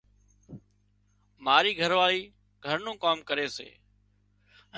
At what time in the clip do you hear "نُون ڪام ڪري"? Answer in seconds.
2.83-3.47